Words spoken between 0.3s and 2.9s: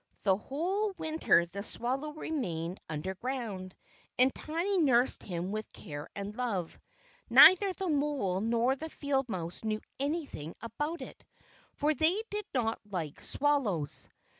whole Winter the swallow remained